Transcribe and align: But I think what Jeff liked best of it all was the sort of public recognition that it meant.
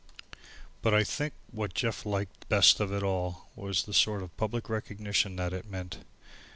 But 0.81 0.95
I 0.95 1.03
think 1.03 1.33
what 1.51 1.75
Jeff 1.75 2.07
liked 2.07 2.49
best 2.49 2.79
of 2.79 2.91
it 2.91 3.03
all 3.03 3.51
was 3.55 3.83
the 3.83 3.93
sort 3.93 4.23
of 4.23 4.35
public 4.35 4.67
recognition 4.67 5.35
that 5.35 5.53
it 5.53 5.69
meant. 5.69 5.99